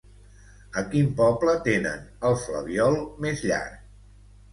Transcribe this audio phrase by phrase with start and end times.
[0.81, 3.77] A quin poble tenen el flabiol més llarg?